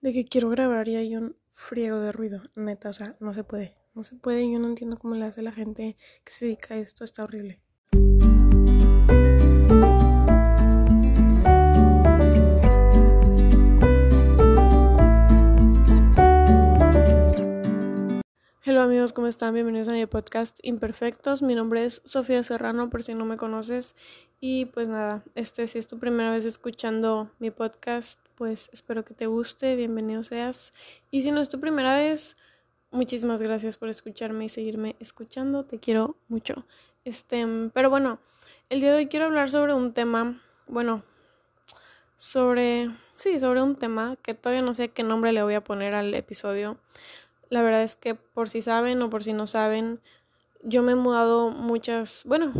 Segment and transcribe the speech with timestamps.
[0.00, 3.42] de que quiero grabar y hay un friego de ruido, neta, o sea, no se
[3.42, 6.74] puede, no se puede, yo no entiendo cómo le hace la gente que se dedica
[6.74, 7.60] a esto, está horrible.
[18.64, 19.54] Hola amigos, ¿cómo están?
[19.54, 21.42] Bienvenidos a mi podcast Imperfectos.
[21.42, 23.96] Mi nombre es Sofía Serrano, por si no me conoces.
[24.40, 29.14] Y pues nada, este si es tu primera vez escuchando mi podcast, pues espero que
[29.14, 30.72] te guste, bienvenido seas.
[31.10, 32.36] Y si no es tu primera vez,
[32.92, 36.54] muchísimas gracias por escucharme y seguirme escuchando, te quiero mucho.
[37.04, 38.20] Este, pero bueno,
[38.70, 41.02] el día de hoy quiero hablar sobre un tema, bueno,
[42.16, 45.96] sobre, sí, sobre un tema que todavía no sé qué nombre le voy a poner
[45.96, 46.78] al episodio.
[47.50, 50.00] La verdad es que por si saben o por si no saben,
[50.62, 52.52] yo me he mudado muchas, bueno,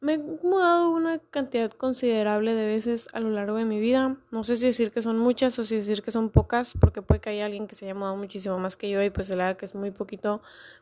[0.00, 4.16] me he mudado una cantidad considerable de veces a lo largo de mi vida.
[4.30, 7.20] No sé si decir que son muchas o si decir que son pocas, porque puede
[7.20, 9.42] que haya alguien que se haya mudado muchísimo más que yo y pues se le
[9.42, 10.40] haga que es muy poquito,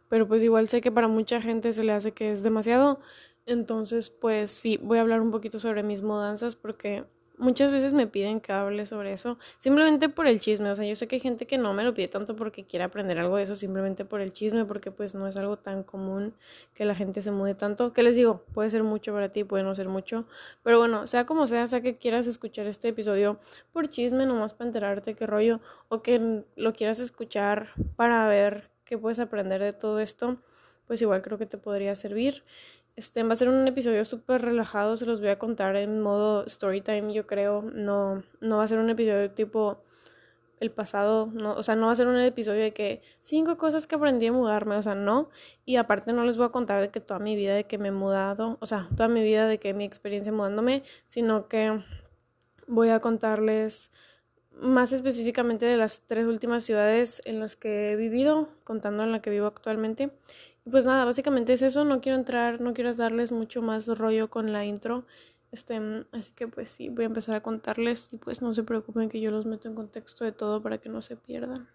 [0.09, 3.01] pero pues igual sé que para mucha gente se le hace que es demasiado.
[3.47, 7.05] Entonces, pues sí, voy a hablar un poquito sobre mis mudanzas porque
[7.39, 10.71] muchas veces me piden que hable sobre eso, simplemente por el chisme.
[10.71, 12.85] O sea, yo sé que hay gente que no me lo pide tanto porque quiere
[12.85, 16.35] aprender algo de eso, simplemente por el chisme, porque pues no es algo tan común
[16.75, 17.93] que la gente se mude tanto.
[17.93, 18.43] ¿Qué les digo?
[18.55, 20.27] Puede ser mucho para ti, puede no ser mucho.
[20.63, 23.39] Pero bueno, sea como sea, sea que quieras escuchar este episodio
[23.73, 28.97] por chisme, nomás para enterarte qué rollo, o que lo quieras escuchar para ver qué
[28.97, 30.37] puedes aprender de todo esto,
[30.87, 32.45] pues igual creo que te podría servir.
[32.97, 36.47] Este va a ser un episodio súper relajado, se los voy a contar en modo
[36.47, 37.61] story time, yo creo.
[37.61, 39.83] No, no va a ser un episodio tipo
[40.61, 43.87] el pasado, no, o sea, no va a ser un episodio de que cinco cosas
[43.87, 45.29] que aprendí a mudarme, o sea, no.
[45.67, 47.89] Y aparte no les voy a contar de que toda mi vida de que me
[47.89, 51.85] he mudado, o sea, toda mi vida de que mi experiencia mudándome, sino que
[52.67, 53.91] voy a contarles
[54.59, 59.21] más específicamente de las tres últimas ciudades en las que he vivido, contando en la
[59.21, 60.11] que vivo actualmente.
[60.69, 64.53] Pues nada, básicamente es eso, no quiero entrar, no quiero darles mucho más rollo con
[64.53, 65.07] la intro.
[65.53, 65.81] Este,
[66.11, 69.21] así que pues sí, voy a empezar a contarles y pues no se preocupen que
[69.21, 71.69] yo los meto en contexto de todo para que no se pierdan.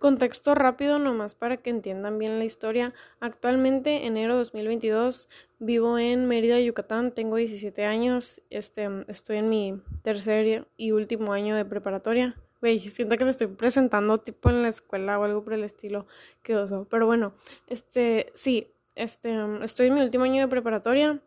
[0.00, 2.92] Contexto rápido nomás para que entiendan bien la historia.
[3.20, 5.28] Actualmente, enero 2022,
[5.60, 11.54] vivo en Mérida, Yucatán, tengo 17 años, este, estoy en mi tercer y último año
[11.54, 12.36] de preparatoria.
[12.60, 16.06] Güey, siento que me estoy presentando tipo en la escuela o algo por el estilo.
[16.42, 16.86] Qué oso.
[16.90, 17.34] Pero bueno,
[17.66, 21.20] este, sí, este, estoy en mi último año de preparatoria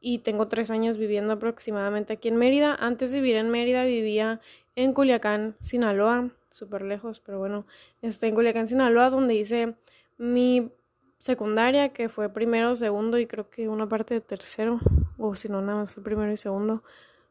[0.00, 2.74] y tengo tres años viviendo aproximadamente aquí en Mérida.
[2.74, 4.40] Antes de vivir en Mérida vivía
[4.76, 7.66] en Culiacán, Sinaloa, súper lejos, pero bueno,
[8.00, 9.74] este, en Culiacán, Sinaloa, donde hice
[10.18, 10.70] mi
[11.18, 14.78] secundaria, que fue primero, segundo y creo que una parte de tercero,
[15.18, 16.84] o si no, nada más fue primero y segundo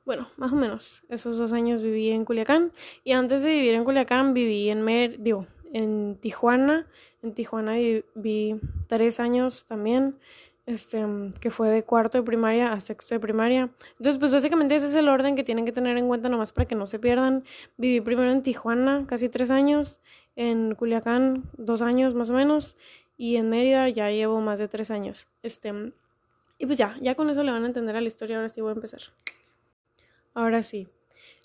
[0.08, 2.72] bueno, más o menos, esos dos años viví en Culiacán
[3.04, 6.88] y antes de vivir en Culiacán viví en Mer, digo, en Tijuana,
[7.22, 7.74] en Tijuana
[8.16, 8.58] viví
[8.88, 10.18] tres años también,
[10.66, 11.06] este,
[11.42, 13.70] que fue de cuarto de primaria a sexto de primaria.
[13.98, 16.70] Entonces, pues básicamente ese es el orden que tienen que tener en cuenta nomás para
[16.70, 17.44] que no se pierdan.
[17.76, 20.00] Viví primero en Tijuana casi tres años,
[20.38, 22.78] en Culiacán dos años más o menos
[23.18, 25.28] y en Mérida ya llevo más de tres años.
[25.44, 25.92] Este,
[26.60, 28.62] y pues ya, ya con eso le van a entender a la historia, ahora sí
[28.62, 29.02] voy a empezar.
[30.38, 30.88] Ahora sí,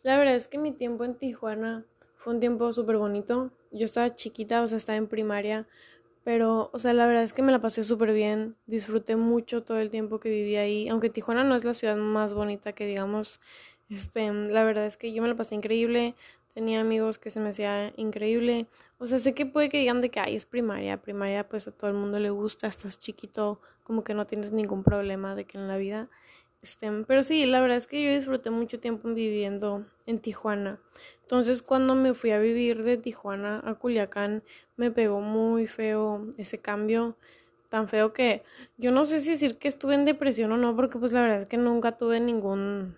[0.02, 3.50] la verdad es que mi tiempo en Tijuana fue un tiempo súper bonito.
[3.70, 5.66] Yo estaba chiquita, o sea, estaba en primaria,
[6.24, 8.54] pero, o sea, la verdad es que me la pasé súper bien.
[8.66, 10.90] Disfruté mucho todo el tiempo que viví ahí.
[10.90, 13.40] Aunque Tijuana no es la ciudad más bonita que digamos,
[13.88, 16.14] este, la verdad es que yo me la pasé increíble.
[16.52, 18.66] Tenía amigos que se me hacía increíble.
[18.98, 21.00] O sea, sé que puede que digan de que ahí es primaria.
[21.00, 22.66] Primaria, pues a todo el mundo le gusta.
[22.66, 26.10] Estás chiquito, como que no tienes ningún problema de que en la vida
[26.62, 30.80] este, pero sí, la verdad es que yo disfruté mucho tiempo viviendo en Tijuana.
[31.22, 34.44] Entonces, cuando me fui a vivir de Tijuana a Culiacán,
[34.76, 37.16] me pegó muy feo ese cambio.
[37.68, 38.44] Tan feo que
[38.76, 41.42] yo no sé si decir que estuve en depresión o no, porque pues la verdad
[41.42, 42.96] es que nunca tuve ningún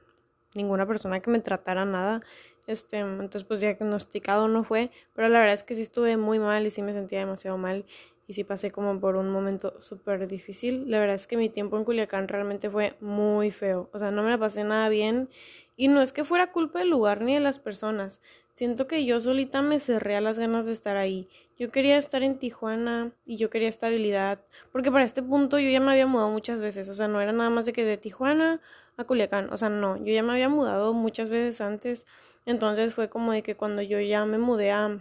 [0.54, 2.22] ninguna persona que me tratara nada.
[2.66, 6.66] Este, entonces pues diagnosticado no fue, pero la verdad es que sí estuve muy mal
[6.66, 7.84] y sí me sentía demasiado mal
[8.26, 10.90] y sí pasé como por un momento súper difícil.
[10.90, 14.22] La verdad es que mi tiempo en Culiacán realmente fue muy feo, o sea, no
[14.22, 15.28] me la pasé nada bien
[15.76, 18.20] y no es que fuera culpa del lugar ni de las personas,
[18.54, 21.28] siento que yo solita me cerré a las ganas de estar ahí.
[21.58, 24.40] Yo quería estar en Tijuana y yo quería estabilidad,
[24.72, 27.32] porque para este punto yo ya me había mudado muchas veces, o sea, no era
[27.32, 28.60] nada más de que de Tijuana
[28.96, 32.06] a Culiacán, o sea, no, yo ya me había mudado muchas veces antes,
[32.46, 35.00] entonces fue como de que cuando yo ya me mudé a,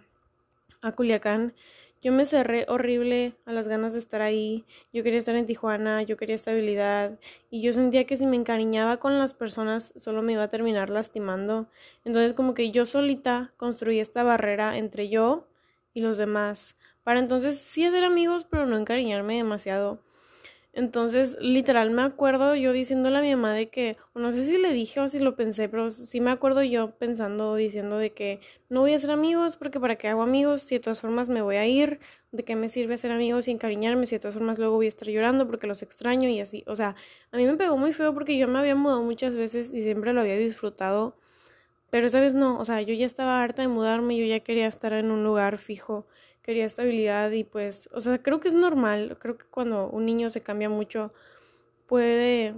[0.81, 1.53] a Culiacán,
[2.03, 4.65] yo me cerré horrible a las ganas de estar ahí.
[4.91, 7.17] Yo quería estar en Tijuana, yo quería estabilidad
[7.49, 10.89] y yo sentía que si me encariñaba con las personas solo me iba a terminar
[10.89, 11.69] lastimando.
[12.03, 15.47] Entonces como que yo solita construí esta barrera entre yo
[15.93, 16.75] y los demás.
[17.05, 20.01] Para entonces sí hacer amigos, pero no encariñarme demasiado.
[20.75, 24.73] Entonces, literal, me acuerdo yo diciéndole a mi mamá de que, no sé si le
[24.73, 28.39] dije o si lo pensé, pero sí me acuerdo yo pensando, diciendo de que
[28.69, 31.43] no voy a ser amigos porque para qué hago amigos si de todas formas me
[31.43, 31.99] voy a ir,
[32.31, 34.89] de qué me sirve ser amigos y encariñarme si de todas formas luego voy a
[34.89, 36.63] estar llorando porque los extraño y así.
[36.65, 36.95] O sea,
[37.31, 40.11] a mí me pegó muy feo porque yo me había mudado muchas veces y siempre
[40.11, 41.15] lo había disfrutado,
[41.91, 44.67] pero esta vez no, o sea, yo ya estaba harta de mudarme, yo ya quería
[44.67, 46.07] estar en un lugar fijo
[46.43, 50.29] quería estabilidad y pues, o sea, creo que es normal, creo que cuando un niño
[50.29, 51.11] se cambia mucho
[51.87, 52.53] puede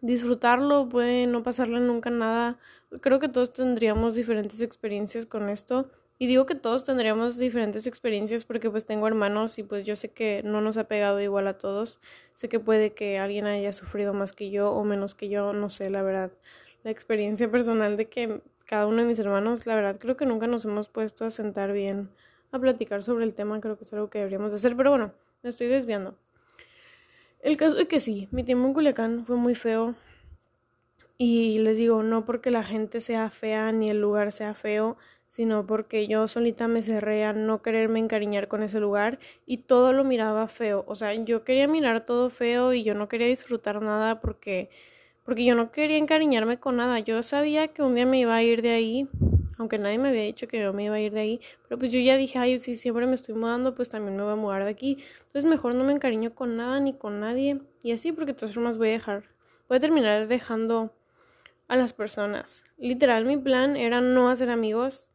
[0.00, 2.58] disfrutarlo, puede no pasarle nunca nada.
[3.00, 5.90] Creo que todos tendríamos diferentes experiencias con esto.
[6.18, 10.08] Y digo que todos tendríamos diferentes experiencias porque pues tengo hermanos y pues yo sé
[10.10, 12.00] que no nos ha pegado igual a todos.
[12.36, 15.68] Sé que puede que alguien haya sufrido más que yo o menos que yo, no
[15.68, 16.32] sé, la verdad.
[16.84, 20.46] La experiencia personal de que cada uno de mis hermanos, la verdad, creo que nunca
[20.46, 22.08] nos hemos puesto a sentar bien
[22.56, 25.12] a platicar sobre el tema, creo que es algo que deberíamos hacer, pero bueno,
[25.42, 26.16] me estoy desviando.
[27.40, 29.94] El caso es que sí, mi tiempo en Culiacán fue muy feo
[31.18, 34.96] y les digo, no porque la gente sea fea ni el lugar sea feo,
[35.28, 39.92] sino porque yo solita me cerré a no quererme encariñar con ese lugar y todo
[39.92, 43.82] lo miraba feo, o sea, yo quería mirar todo feo y yo no quería disfrutar
[43.82, 44.70] nada porque
[45.24, 48.42] porque yo no quería encariñarme con nada, yo sabía que un día me iba a
[48.42, 49.08] ir de ahí
[49.58, 51.90] aunque nadie me había dicho que yo me iba a ir de ahí, pero pues
[51.90, 54.64] yo ya dije, ay, si siempre me estoy mudando, pues también me voy a mudar
[54.64, 54.98] de aquí.
[55.26, 58.54] Entonces mejor no me encariño con nada ni con nadie y así porque de todas
[58.54, 59.24] formas voy a dejar,
[59.68, 60.92] voy a terminar dejando
[61.68, 62.64] a las personas.
[62.78, 65.10] Literal, mi plan era no hacer amigos,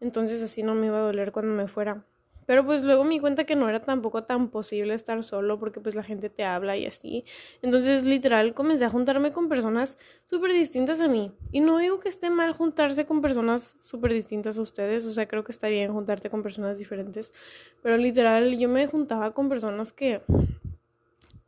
[0.00, 2.04] entonces así no me iba a doler cuando me fuera.
[2.46, 5.80] Pero pues luego me di cuenta que no era tampoco tan posible estar solo porque
[5.80, 7.24] pues la gente te habla y así.
[7.62, 11.32] Entonces literal comencé a juntarme con personas súper distintas a mí.
[11.52, 15.06] Y no digo que esté mal juntarse con personas súper distintas a ustedes.
[15.06, 17.32] O sea, creo que está bien juntarte con personas diferentes.
[17.82, 20.22] Pero literal yo me juntaba con personas que...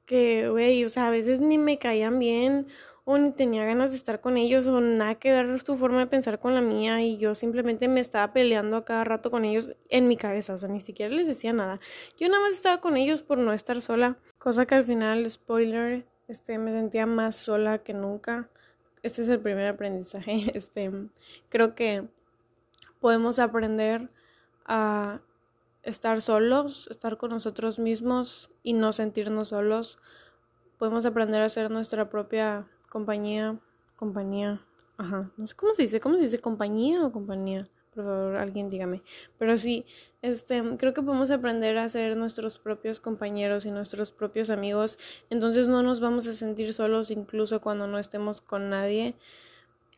[0.06, 2.69] Que, güey, o sea, a veces ni me caían bien
[3.08, 6.06] o ni tenía ganas de estar con ellos o nada que ver su forma de
[6.08, 9.76] pensar con la mía y yo simplemente me estaba peleando a cada rato con ellos
[9.88, 11.79] en mi cabeza, o sea, ni siquiera les decía nada.
[12.19, 16.05] Yo nada más estaba con ellos por no estar sola, cosa que al final, spoiler,
[16.26, 18.50] este, me sentía más sola que nunca.
[19.05, 20.50] Este es el primer aprendizaje.
[20.56, 20.91] Este,
[21.49, 22.08] creo que
[22.99, 24.11] podemos aprender
[24.64, 25.20] a
[25.85, 29.97] estar solos, estar con nosotros mismos y no sentirnos solos.
[30.76, 33.60] Podemos aprender a ser nuestra propia compañía,
[33.94, 34.58] compañía,
[34.96, 38.70] ajá, no sé cómo se dice, cómo se dice, compañía o compañía, por favor, alguien
[38.70, 39.02] dígame.
[39.37, 39.84] Pero sí,
[40.22, 44.98] este, creo que podemos aprender a ser nuestros propios compañeros y nuestros propios amigos,
[45.28, 49.14] entonces no nos vamos a sentir solos incluso cuando no estemos con nadie.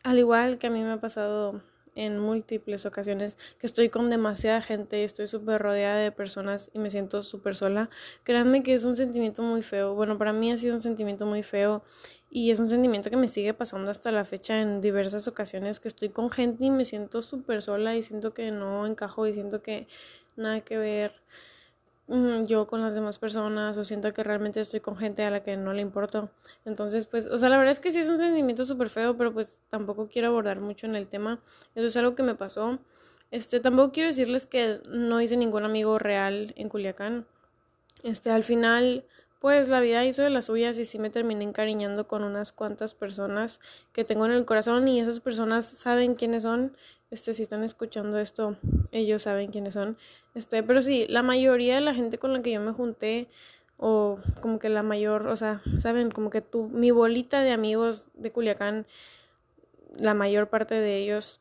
[0.03, 1.63] Al igual que a mí me ha pasado
[1.99, 6.79] en múltiples ocasiones que estoy con demasiada gente y estoy súper rodeada de personas y
[6.79, 7.91] me siento súper sola.
[8.23, 9.95] Créanme que es un sentimiento muy feo.
[9.95, 11.83] Bueno, para mí ha sido un sentimiento muy feo
[12.31, 15.89] y es un sentimiento que me sigue pasando hasta la fecha en diversas ocasiones que
[15.89, 19.61] estoy con gente y me siento súper sola y siento que no encajo y siento
[19.61, 19.89] que
[20.37, 21.13] nada que ver
[22.47, 25.57] yo con las demás personas o siento que realmente estoy con gente a la que
[25.57, 26.31] no le importo.
[26.65, 29.33] Entonces, pues, o sea, la verdad es que sí es un sentimiento súper feo, pero
[29.33, 31.41] pues tampoco quiero abordar mucho en el tema.
[31.75, 32.79] Eso es algo que me pasó.
[33.31, 37.27] Este, tampoco quiero decirles que no hice ningún amigo real en Culiacán.
[38.03, 39.05] Este, al final
[39.41, 42.95] pues la vida hizo de las suyas y sí me terminé encariñando con unas cuantas
[42.95, 43.61] personas
[43.93, 46.77] que tengo en el corazón y esas personas saben quiénes son.
[47.11, 48.57] Este, si están escuchando esto,
[48.93, 49.97] ellos saben quiénes son.
[50.35, 53.29] Este, pero sí, la mayoría de la gente con la que yo me junté,
[53.79, 58.09] o como que la mayor, o sea, saben, como que tú, mi bolita de amigos
[58.15, 58.87] de Culiacán,
[59.99, 61.41] la mayor parte de ellos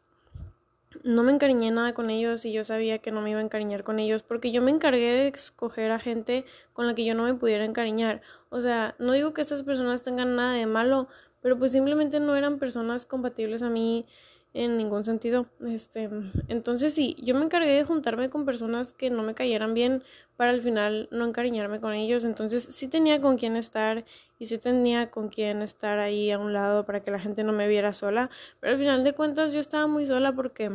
[1.03, 3.83] no me encariñé nada con ellos y yo sabía que no me iba a encariñar
[3.83, 7.24] con ellos porque yo me encargué de escoger a gente con la que yo no
[7.24, 8.21] me pudiera encariñar.
[8.50, 11.07] O sea, no digo que estas personas tengan nada de malo,
[11.41, 14.05] pero pues simplemente no eran personas compatibles a mí
[14.53, 15.45] en ningún sentido.
[15.65, 16.09] Este,
[16.47, 20.03] entonces sí, yo me encargué de juntarme con personas que no me cayeran bien
[20.35, 22.25] para al final no encariñarme con ellos.
[22.25, 24.05] Entonces sí tenía con quién estar
[24.39, 27.53] y sí tenía con quién estar ahí a un lado para que la gente no
[27.53, 28.29] me viera sola.
[28.59, 30.71] Pero al final de cuentas yo estaba muy sola porque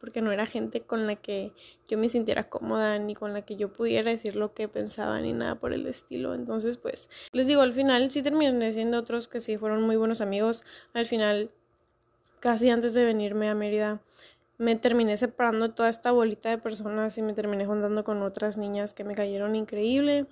[0.00, 1.52] porque no era gente con la que
[1.88, 5.32] yo me sintiera cómoda ni con la que yo pudiera decir lo que pensaba ni
[5.32, 6.34] nada por el estilo.
[6.34, 10.20] Entonces, pues, les digo, al final sí terminé siendo otros que sí fueron muy buenos
[10.20, 10.64] amigos.
[10.94, 11.50] Al final
[12.40, 14.00] casi antes de venirme a Mérida,
[14.58, 18.92] me terminé separando toda esta bolita de personas y me terminé juntando con otras niñas
[18.92, 20.26] que me cayeron increíble.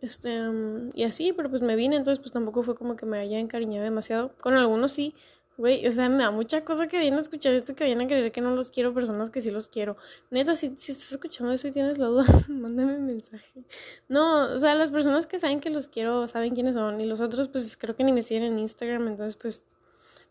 [0.00, 3.18] Este, mm, y así, pero pues me vine, entonces pues tampoco fue como que me
[3.18, 4.34] haya encariñado demasiado.
[4.38, 5.14] Con algunos sí,
[5.58, 8.08] güey, o sea, me da mucha cosa que vienen a escuchar esto, que vienen a
[8.08, 9.96] creer que no los quiero, personas que sí los quiero.
[10.30, 13.64] Neta, si, si estás escuchando eso y tienes la duda, mándame un mensaje.
[14.08, 17.20] No, o sea, las personas que saben que los quiero saben quiénes son, y los
[17.20, 19.64] otros pues creo que ni me siguen en Instagram, entonces pues,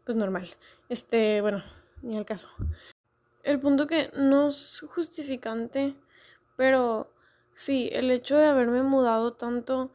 [0.07, 0.49] pues normal.
[0.89, 1.63] Este, bueno,
[2.01, 2.49] ni al caso.
[3.43, 5.95] El punto que no es justificante,
[6.55, 7.11] pero
[7.57, 9.89] Sí, el hecho de haberme mudado tanto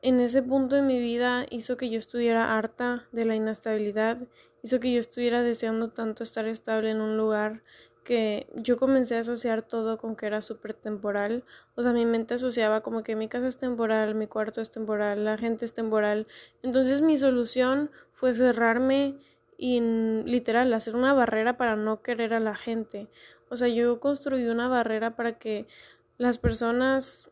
[0.00, 4.16] en ese punto de mi vida hizo que yo estuviera harta de la inestabilidad,
[4.62, 7.62] hizo que yo estuviera deseando tanto estar estable en un lugar
[8.04, 11.44] que yo comencé a asociar todo con que era súper temporal.
[11.74, 15.24] O sea, mi mente asociaba como que mi casa es temporal, mi cuarto es temporal,
[15.24, 16.26] la gente es temporal.
[16.62, 19.18] Entonces mi solución fue cerrarme
[19.56, 19.80] y
[20.24, 23.08] literal hacer una barrera para no querer a la gente.
[23.48, 25.66] O sea, yo construí una barrera para que
[26.18, 27.30] las personas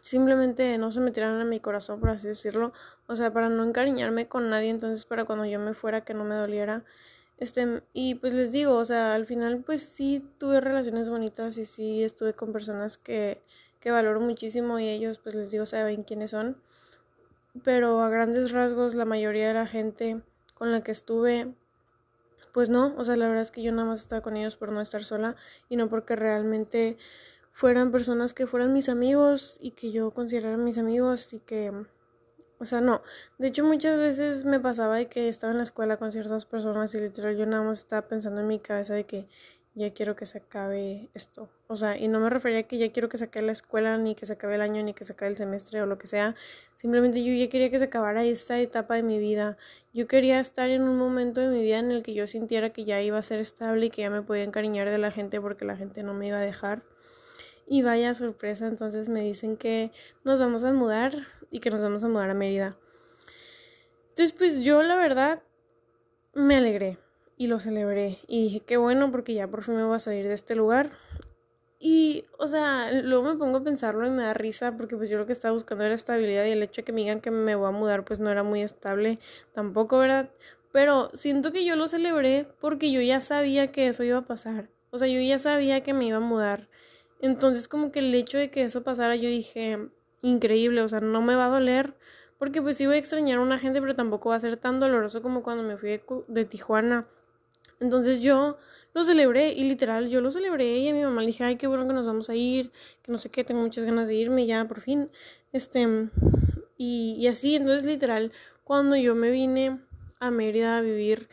[0.00, 2.72] simplemente no se metieran en mi corazón, por así decirlo.
[3.06, 6.24] O sea, para no encariñarme con nadie, entonces para cuando yo me fuera que no
[6.24, 6.84] me doliera.
[7.42, 11.64] Este, y pues les digo, o sea, al final pues sí tuve relaciones bonitas y
[11.64, 13.42] sí estuve con personas que,
[13.80, 16.56] que valoro muchísimo y ellos pues les digo saben quiénes son.
[17.64, 20.20] Pero a grandes rasgos la mayoría de la gente
[20.54, 21.52] con la que estuve
[22.52, 24.70] pues no, o sea, la verdad es que yo nada más estaba con ellos por
[24.70, 25.34] no estar sola
[25.68, 26.96] y no porque realmente
[27.50, 31.72] fueran personas que fueran mis amigos y que yo considerara mis amigos y que,
[32.62, 33.02] o sea, no.
[33.38, 36.94] De hecho, muchas veces me pasaba de que estaba en la escuela con ciertas personas
[36.94, 39.28] y literal yo nada más estaba pensando en mi cabeza de que
[39.74, 41.48] ya quiero que se acabe esto.
[41.66, 43.98] O sea, y no me refería a que ya quiero que se acabe la escuela,
[43.98, 46.06] ni que se acabe el año, ni que se acabe el semestre o lo que
[46.06, 46.36] sea.
[46.76, 49.56] Simplemente yo ya quería que se acabara esta etapa de mi vida.
[49.92, 52.84] Yo quería estar en un momento de mi vida en el que yo sintiera que
[52.84, 55.64] ya iba a ser estable y que ya me podía encariñar de la gente porque
[55.64, 56.82] la gente no me iba a dejar.
[57.66, 59.92] Y vaya sorpresa, entonces me dicen que
[60.24, 61.14] nos vamos a mudar
[61.50, 62.76] y que nos vamos a mudar a Mérida.
[64.10, 65.42] Entonces, pues yo la verdad
[66.34, 66.98] me alegré
[67.36, 68.18] y lo celebré.
[68.26, 70.90] Y dije, qué bueno, porque ya por fin me voy a salir de este lugar.
[71.78, 75.18] Y, o sea, luego me pongo a pensarlo y me da risa porque pues yo
[75.18, 77.56] lo que estaba buscando era estabilidad y el hecho de que me digan que me
[77.56, 79.18] voy a mudar pues no era muy estable
[79.52, 80.30] tampoco, ¿verdad?
[80.72, 84.70] Pero siento que yo lo celebré porque yo ya sabía que eso iba a pasar.
[84.90, 86.68] O sea, yo ya sabía que me iba a mudar.
[87.22, 89.78] Entonces como que el hecho de que eso pasara yo dije,
[90.20, 91.94] increíble, o sea, no me va a doler
[92.36, 94.80] porque pues sí voy a extrañar a una gente, pero tampoco va a ser tan
[94.80, 97.06] doloroso como cuando me fui de, Tijuana.
[97.78, 98.58] Entonces yo
[98.94, 101.68] lo celebré y literal yo lo celebré y a mi mamá le dije, ay, qué
[101.68, 104.44] bueno que nos vamos a ir, que no sé qué, tengo muchas ganas de irme
[104.44, 105.08] ya por fin.
[105.52, 105.86] Este,
[106.76, 108.32] y, así, entonces literal,
[108.64, 109.78] cuando yo me vine
[110.18, 111.28] a Mérida a vivir,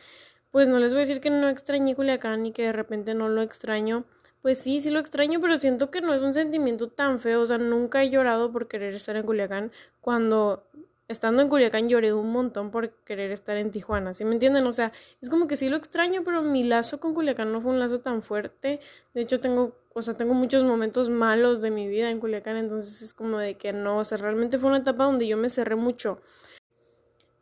[0.52, 3.28] pues no les voy a decir que no extrañé Culiacán y que de repente no
[3.28, 4.04] lo extraño
[4.42, 7.42] pues sí, sí lo extraño, pero siento que no es un sentimiento tan feo.
[7.42, 9.70] O sea, nunca he llorado por querer estar en Culiacán.
[10.00, 10.64] Cuando
[11.10, 14.14] estando en Culiacán lloré un montón por querer estar en Tijuana.
[14.14, 14.64] ¿Sí me entienden?
[14.66, 17.72] O sea, es como que sí lo extraño, pero mi lazo con Culiacán no fue
[17.72, 18.78] un lazo tan fuerte.
[19.12, 22.56] De hecho, tengo, o sea, tengo muchos momentos malos de mi vida en Culiacán.
[22.56, 25.50] Entonces es como de que no, o sea, realmente fue una etapa donde yo me
[25.50, 26.20] cerré mucho.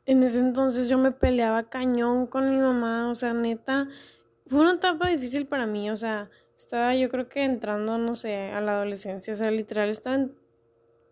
[0.06, 3.10] En ese entonces yo me peleaba cañón con mi mamá.
[3.10, 3.86] O sea, neta,
[4.46, 5.90] fue una etapa difícil para mí.
[5.90, 9.88] O sea, estaba yo creo que entrando, no sé, a la adolescencia, o sea, literal
[9.88, 10.26] estaba,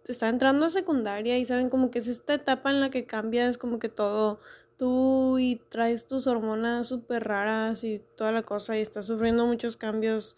[0.06, 3.56] estaba entrando a secundaria y saben como que es esta etapa en la que cambias
[3.56, 4.40] como que todo
[4.76, 9.76] tú y traes tus hormonas súper raras y toda la cosa y estás sufriendo muchos
[9.76, 10.36] cambios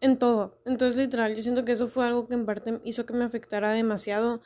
[0.00, 0.58] en todo.
[0.64, 3.72] Entonces, literal, yo siento que eso fue algo que en parte hizo que me afectara
[3.72, 4.42] demasiado.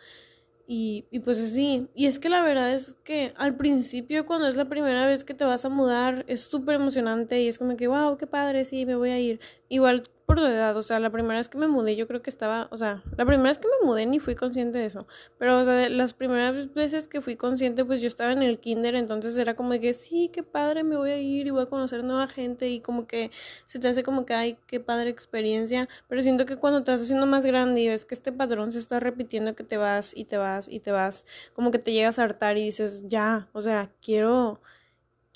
[0.70, 4.54] Y, y pues así, y es que la verdad es que al principio cuando es
[4.56, 7.88] la primera vez que te vas a mudar es súper emocionante y es como que,
[7.88, 9.40] wow, qué padre, sí, me voy a ir.
[9.70, 12.28] Igual por tu edad, o sea, la primera vez que me mudé yo creo que
[12.28, 15.06] estaba, o sea, la primera vez que me mudé ni fui consciente de eso,
[15.38, 18.94] pero o sea, las primeras veces que fui consciente pues yo estaba en el kinder,
[18.94, 22.04] entonces era como que sí, qué padre, me voy a ir y voy a conocer
[22.04, 23.30] nueva gente y como que
[23.64, 27.00] se te hace como que ay, qué padre experiencia, pero siento que cuando te vas
[27.00, 30.26] haciendo más grande y ves que este patrón se está repitiendo que te vas y
[30.26, 33.62] te vas y te vas, como que te llegas a hartar y dices, ya, o
[33.62, 34.60] sea, quiero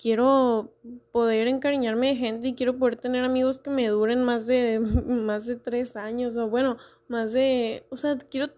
[0.03, 0.75] quiero
[1.13, 5.47] poder encariñarme de gente y quiero poder tener amigos que me duren más de más
[5.47, 8.49] de tres años o bueno más de o sea quiero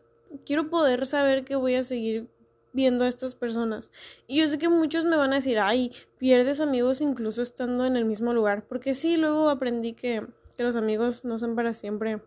[0.47, 2.29] quiero poder saber que voy a seguir
[2.73, 3.93] viendo a estas personas.
[4.27, 7.97] Y yo sé que muchos me van a decir ay pierdes amigos incluso estando en
[7.97, 12.23] el mismo lugar porque sí luego aprendí que, que los amigos no son para siempre.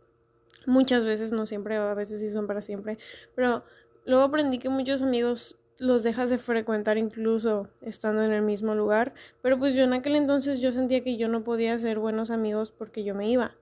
[0.68, 3.00] Muchas veces no siempre a veces sí son para siempre
[3.34, 3.64] pero
[4.06, 9.14] luego aprendí que muchos amigos los dejas de frecuentar incluso estando en el mismo lugar,
[9.42, 12.72] pero pues yo en aquel entonces yo sentía que yo no podía ser buenos amigos
[12.72, 13.56] porque yo me iba.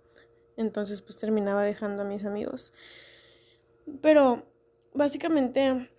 [0.58, 2.74] Entonces pues terminaba dejando a mis amigos.
[4.02, 4.44] Pero
[4.94, 5.90] básicamente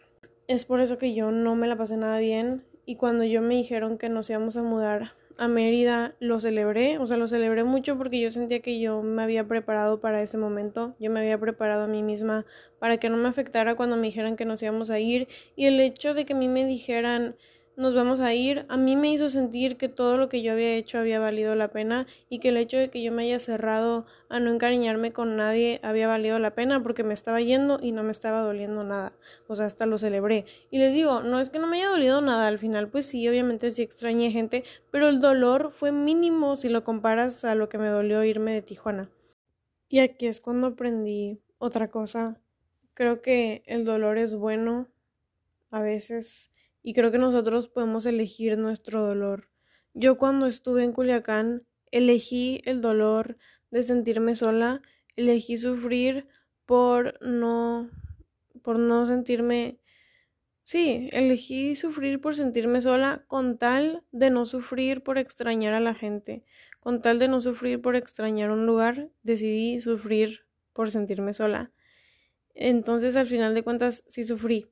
[0.48, 3.54] es por eso que yo no me la pasé nada bien y cuando yo me
[3.54, 7.98] dijeron que nos íbamos a mudar a Mérida lo celebré, o sea, lo celebré mucho
[7.98, 11.84] porque yo sentía que yo me había preparado para ese momento, yo me había preparado
[11.84, 12.46] a mí misma
[12.78, 15.28] para que no me afectara cuando me dijeran que nos íbamos a ir.
[15.54, 17.36] Y el hecho de que a mí me dijeran
[17.76, 20.74] nos vamos a ir, a mí me hizo sentir que todo lo que yo había
[20.74, 24.06] hecho había valido la pena y que el hecho de que yo me haya cerrado
[24.30, 28.02] a no encariñarme con nadie había valido la pena porque me estaba yendo y no
[28.02, 29.12] me estaba doliendo nada.
[29.46, 30.46] O sea, hasta lo celebré.
[30.70, 33.28] Y les digo, no es que no me haya dolido nada, al final pues sí,
[33.28, 37.78] obviamente sí extrañé gente, pero el dolor fue mínimo si lo comparas a lo que
[37.78, 39.10] me dolió irme de Tijuana.
[39.88, 42.40] Y aquí es cuando aprendí otra cosa.
[42.94, 44.88] Creo que el dolor es bueno
[45.70, 46.50] a veces
[46.86, 49.48] y creo que nosotros podemos elegir nuestro dolor.
[49.92, 53.38] Yo cuando estuve en Culiacán elegí el dolor
[53.72, 54.82] de sentirme sola,
[55.16, 56.28] elegí sufrir
[56.64, 57.90] por no
[58.62, 59.80] por no sentirme
[60.62, 65.94] Sí, elegí sufrir por sentirme sola con tal de no sufrir por extrañar a la
[65.94, 66.44] gente,
[66.78, 71.72] con tal de no sufrir por extrañar un lugar, decidí sufrir por sentirme sola.
[72.54, 74.70] Entonces, al final de cuentas, sí sufrí,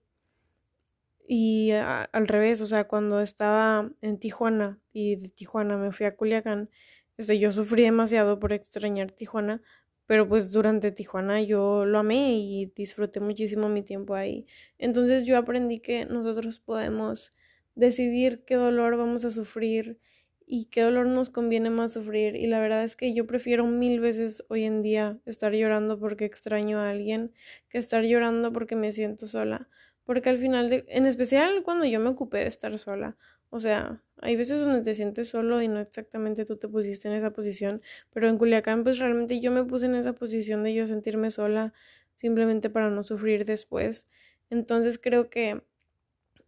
[1.27, 6.15] y al revés, o sea, cuando estaba en Tijuana y de Tijuana me fui a
[6.17, 6.71] Culiacán,
[7.17, 9.63] este, yo sufrí demasiado por extrañar Tijuana,
[10.07, 14.47] pero pues durante Tijuana yo lo amé y disfruté muchísimo mi tiempo ahí.
[14.79, 17.31] Entonces yo aprendí que nosotros podemos
[17.75, 19.99] decidir qué dolor vamos a sufrir
[20.47, 22.37] y qué dolor nos conviene más sufrir.
[22.37, 26.27] Y la verdad es que yo prefiero mil veces hoy en día estar llorando porque
[26.27, 27.33] extraño a alguien
[27.71, 29.71] que estar llorando porque me siento sola
[30.05, 33.17] porque al final, de, en especial cuando yo me ocupé de estar sola,
[33.51, 37.15] o sea, hay veces donde te sientes solo y no exactamente tú te pusiste en
[37.15, 37.83] esa posición,
[38.13, 41.73] pero en Culiacán pues realmente yo me puse en esa posición de yo sentirme sola
[42.17, 44.09] simplemente para no sufrir después.
[44.51, 45.63] Entonces creo que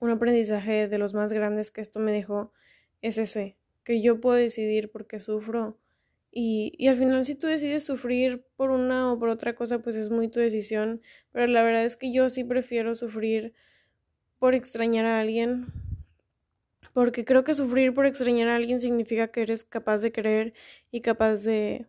[0.01, 2.53] un aprendizaje de los más grandes que esto me dejó
[3.03, 5.79] es ese, que yo puedo decidir por qué sufro
[6.39, 10.11] y, al final si tú decides sufrir por una o por otra cosa, pues es
[10.11, 11.01] muy tu decisión.
[11.33, 13.55] Pero la verdad es que yo sí prefiero sufrir
[14.39, 15.69] por extrañar a alguien.
[16.93, 20.53] Porque creo que sufrir por extrañar a alguien significa que eres capaz de querer
[20.91, 21.87] y capaz de,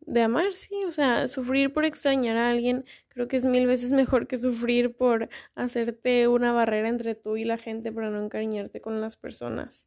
[0.00, 0.74] de amar, sí.
[0.84, 4.96] O sea, sufrir por extrañar a alguien creo que es mil veces mejor que sufrir
[4.96, 9.86] por hacerte una barrera entre tú y la gente para no encariñarte con las personas.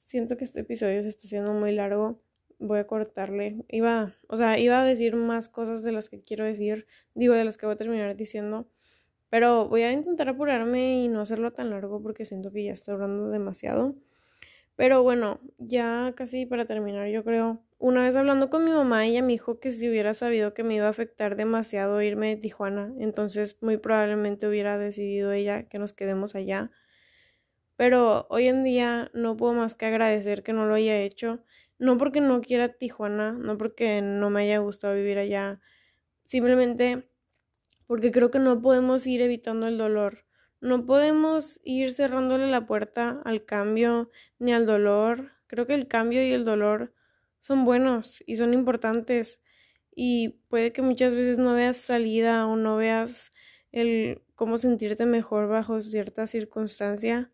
[0.00, 2.20] Siento que este episodio se está haciendo muy largo
[2.58, 3.64] voy a cortarle.
[3.68, 7.44] Iba, o sea, iba a decir más cosas de las que quiero decir, digo, de
[7.44, 8.68] las que voy a terminar diciendo,
[9.30, 12.94] pero voy a intentar apurarme y no hacerlo tan largo porque siento que ya estoy
[12.94, 13.96] hablando demasiado.
[14.76, 19.22] Pero bueno, ya casi para terminar, yo creo, una vez hablando con mi mamá, ella
[19.22, 22.92] me dijo que si hubiera sabido que me iba a afectar demasiado irme de Tijuana,
[22.98, 26.70] entonces muy probablemente hubiera decidido ella que nos quedemos allá.
[27.76, 31.44] Pero hoy en día no puedo más que agradecer que no lo haya hecho
[31.78, 35.60] no porque no quiera Tijuana, no porque no me haya gustado vivir allá,
[36.24, 37.08] simplemente
[37.86, 40.24] porque creo que no podemos ir evitando el dolor.
[40.60, 45.32] No podemos ir cerrándole la puerta al cambio ni al dolor.
[45.46, 46.94] Creo que el cambio y el dolor
[47.40, 49.42] son buenos y son importantes
[49.94, 53.32] y puede que muchas veces no veas salida o no veas
[53.70, 57.33] el cómo sentirte mejor bajo cierta circunstancia,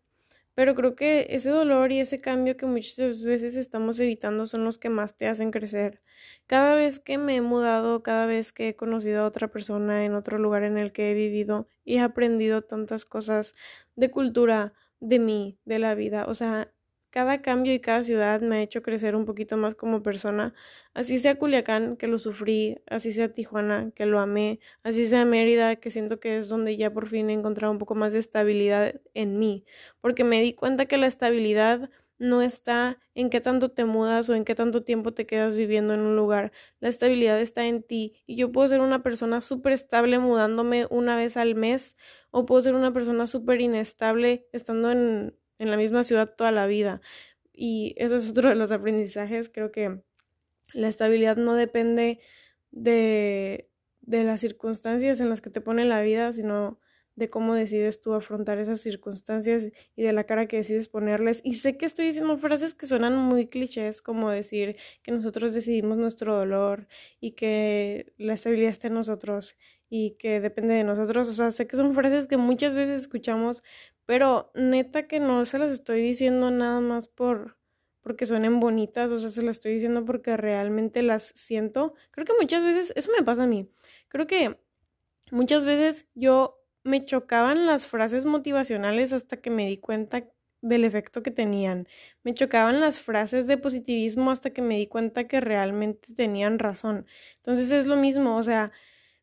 [0.55, 4.77] pero creo que ese dolor y ese cambio que muchas veces estamos evitando son los
[4.77, 6.01] que más te hacen crecer.
[6.47, 10.13] Cada vez que me he mudado, cada vez que he conocido a otra persona en
[10.15, 13.53] otro lugar en el que he vivido y he aprendido tantas cosas
[13.95, 16.71] de cultura, de mí, de la vida, o sea,
[17.11, 20.53] cada cambio y cada ciudad me ha hecho crecer un poquito más como persona.
[20.93, 25.75] Así sea Culiacán, que lo sufrí, así sea Tijuana, que lo amé, así sea Mérida,
[25.75, 29.01] que siento que es donde ya por fin he encontrado un poco más de estabilidad
[29.13, 29.65] en mí.
[30.01, 31.89] Porque me di cuenta que la estabilidad
[32.21, 35.95] no está en qué tanto te mudas o en qué tanto tiempo te quedas viviendo
[35.95, 36.51] en un lugar.
[36.79, 38.13] La estabilidad está en ti.
[38.27, 41.95] Y yo puedo ser una persona súper estable mudándome una vez al mes
[42.29, 46.65] o puedo ser una persona súper inestable estando en en la misma ciudad toda la
[46.65, 47.01] vida.
[47.53, 49.49] Y eso es otro de los aprendizajes.
[49.49, 50.01] Creo que
[50.73, 52.19] la estabilidad no depende
[52.71, 53.69] de,
[54.01, 56.79] de las circunstancias en las que te pone la vida, sino
[57.15, 61.41] de cómo decides tú afrontar esas circunstancias y de la cara que decides ponerles.
[61.43, 65.97] Y sé que estoy diciendo frases que suenan muy clichés, como decir que nosotros decidimos
[65.97, 66.87] nuestro dolor
[67.19, 69.57] y que la estabilidad está en nosotros.
[69.91, 71.27] Y que depende de nosotros.
[71.27, 73.61] O sea, sé que son frases que muchas veces escuchamos,
[74.05, 77.57] pero neta que no se las estoy diciendo nada más por
[78.01, 81.93] porque suenen bonitas, o sea, se las estoy diciendo porque realmente las siento.
[82.11, 83.69] Creo que muchas veces, eso me pasa a mí.
[84.07, 84.59] Creo que
[85.31, 90.27] muchas veces yo me chocaban las frases motivacionales hasta que me di cuenta
[90.61, 91.87] del efecto que tenían.
[92.23, 97.05] Me chocaban las frases de positivismo hasta que me di cuenta que realmente tenían razón.
[97.37, 98.71] Entonces es lo mismo, o sea,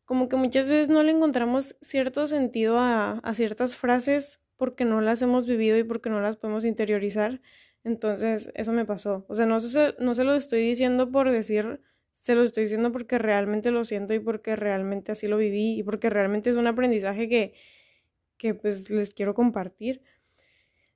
[0.09, 5.01] como que muchas veces no le encontramos cierto sentido a, a ciertas frases porque no
[5.01, 7.41] las hemos vivido y porque no las podemos interiorizar.
[7.83, 9.23] Entonces, eso me pasó.
[9.29, 11.79] O sea, no se, no se lo estoy diciendo por decir,
[12.15, 15.83] se lo estoy diciendo porque realmente lo siento y porque realmente así lo viví y
[15.83, 17.53] porque realmente es un aprendizaje que,
[18.37, 20.01] que pues les quiero compartir.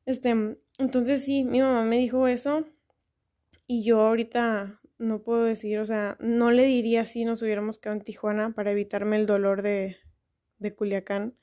[0.08, 2.66] Este, entonces sí, mi mamá me dijo eso
[3.68, 7.98] y yo ahorita no puedo decir, o sea, no le diría si nos hubiéramos quedado
[7.98, 9.98] en Tijuana para evitarme el dolor de,
[10.60, 11.38] de Culiacán.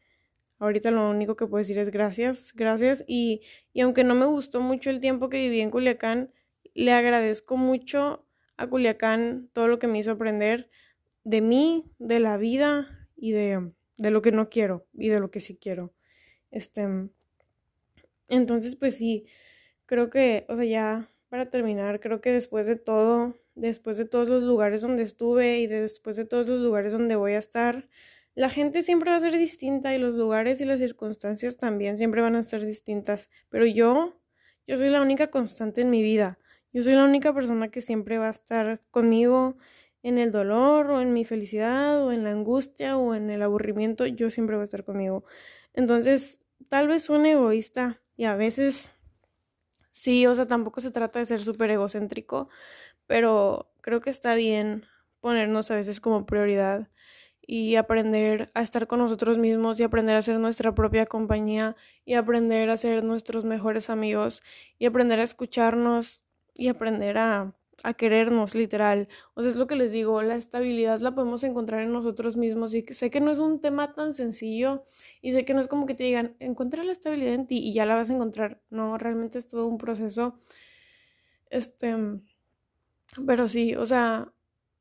[0.59, 3.05] Ahorita lo único que puedo decir es gracias, gracias.
[3.07, 3.43] Y,
[3.73, 6.33] y aunque no me gustó mucho el tiempo que viví en Culiacán,
[6.75, 10.71] le agradezco mucho a Culiacán todo lo que me hizo aprender
[11.25, 15.31] de mí, de la vida y de, de lo que no quiero y de lo
[15.31, 15.95] que sí quiero.
[16.51, 16.87] Este,
[18.29, 19.27] entonces, pues sí,
[19.87, 24.29] creo que, o sea, ya para terminar, creo que después de todo, después de todos
[24.29, 27.89] los lugares donde estuve y después de todos los lugares donde voy a estar,
[28.35, 32.21] la gente siempre va a ser distinta y los lugares y las circunstancias también siempre
[32.21, 33.29] van a ser distintas.
[33.49, 34.21] Pero yo,
[34.67, 36.39] yo soy la única constante en mi vida.
[36.73, 39.57] Yo soy la única persona que siempre va a estar conmigo
[40.03, 44.05] en el dolor o en mi felicidad o en la angustia o en el aburrimiento.
[44.07, 45.25] Yo siempre voy a estar conmigo.
[45.75, 48.91] Entonces, tal vez suene egoísta y a veces
[50.01, 52.49] sí, o sea, tampoco se trata de ser súper egocéntrico,
[53.07, 54.87] pero creo que está bien
[55.21, 56.89] ponernos a veces como prioridad
[57.47, 62.15] y aprender a estar con nosotros mismos y aprender a ser nuestra propia compañía y
[62.15, 64.43] aprender a ser nuestros mejores amigos
[64.79, 69.09] y aprender a escucharnos y aprender a, a querernos literal.
[69.35, 72.75] O sea, es lo que les digo, la estabilidad la podemos encontrar en nosotros mismos
[72.75, 74.85] y sé que no es un tema tan sencillo
[75.23, 77.73] y sé que no es como que te digan, encuentra la estabilidad en ti y
[77.73, 78.63] ya la vas a encontrar.
[78.71, 80.39] No, realmente es todo un proceso.
[81.51, 81.95] Este,
[83.27, 84.33] pero sí, o sea,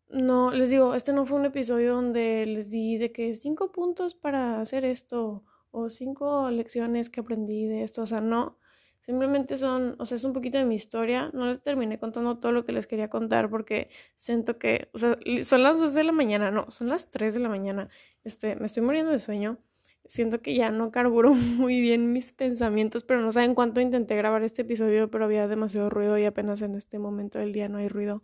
[0.09, 4.15] no, les digo, este no fue un episodio donde les di de que cinco puntos
[4.15, 8.57] para hacer esto o cinco lecciones que aprendí de esto, o sea, no.
[9.01, 11.31] Simplemente son, o sea, es un poquito de mi historia.
[11.33, 15.17] No les terminé contando todo lo que les quería contar porque siento que, o sea,
[15.43, 17.89] son las 2 de la mañana, no, son las 3 de la mañana.
[18.23, 19.57] Este, me estoy muriendo de sueño.
[20.05, 24.43] Siento que ya no carburo muy bien mis pensamientos, pero no saben cuánto intenté grabar
[24.43, 27.87] este episodio, pero había demasiado ruido y apenas en este momento del día no hay
[27.87, 28.21] ruido.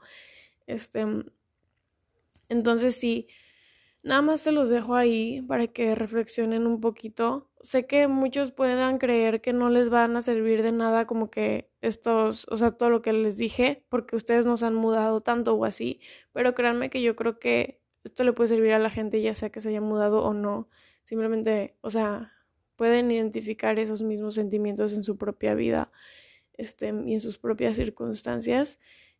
[0.68, 1.06] Este,
[2.50, 3.28] entonces sí,
[4.06, 7.50] nada más se los dejo ahí para que reflexionen un poquito.
[7.62, 11.72] Sé que muchos puedan creer que no les van a servir de nada como que
[11.82, 15.65] estos, o sea, todo lo que les dije, porque ustedes nos han mudado tanto o
[15.65, 16.00] así,
[16.34, 19.50] pero créanme que yo creo que esto le puede servir a la gente ya sea
[19.50, 20.70] que se haya mudado o no.
[21.04, 22.32] Simplemente, o sea,
[22.76, 25.91] pueden identificar esos mismos sentimientos en su propia vida
[26.54, 28.80] este, y en sus propias circunstancias.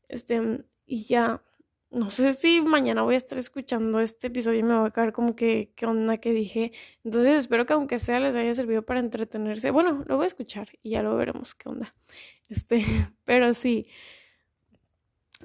[0.10, 1.44] Este, y ya,
[1.92, 5.14] no sé si mañana voy a estar escuchando este episodio y me va a caer
[5.14, 6.72] como que qué onda que dije.
[7.04, 9.72] Entonces espero que aunque sea les haya servido para entretenerse.
[9.72, 11.96] Bueno, lo voy a escuchar y ya lo veremos qué onda.
[12.48, 12.86] Este,
[13.24, 13.88] pero sí.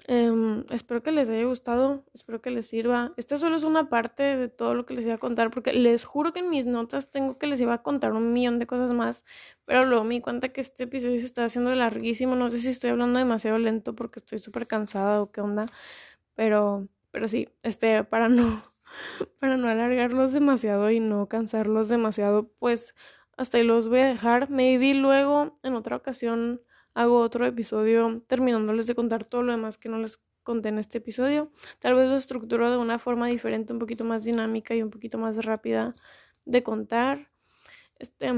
[0.07, 3.13] Em, espero que les haya gustado, espero que les sirva.
[3.17, 6.05] Esta solo es una parte de todo lo que les iba a contar, porque les
[6.05, 8.93] juro que en mis notas tengo que les iba a contar un millón de cosas
[8.93, 9.25] más,
[9.65, 12.37] pero luego me di cuenta que este episodio se está haciendo larguísimo.
[12.37, 15.67] No sé si estoy hablando demasiado lento porque estoy súper cansada o qué onda.
[16.41, 18.65] Pero, pero sí, este, para no,
[19.41, 22.95] para no alargarlos demasiado y no cansarlos demasiado, pues
[23.37, 24.49] hasta ahí los voy a dejar.
[24.49, 26.63] Maybe luego, en otra ocasión,
[26.95, 30.97] hago otro episodio terminándoles de contar todo lo demás que no les conté en este
[30.97, 31.53] episodio.
[31.79, 35.19] Tal vez lo estructuro de una forma diferente, un poquito más dinámica y un poquito
[35.19, 35.95] más rápida
[36.47, 37.31] de contar.
[37.99, 38.33] Este,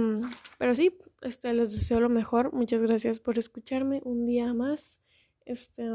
[0.58, 2.52] pero sí, este, les deseo lo mejor.
[2.52, 4.98] Muchas gracias por escucharme un día más.
[5.44, 5.88] Este,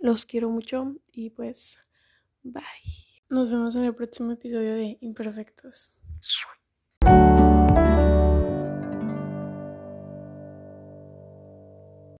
[0.00, 1.78] los quiero mucho y pues
[2.42, 2.62] bye.
[3.28, 5.92] Nos vemos en el próximo episodio de Imperfectos.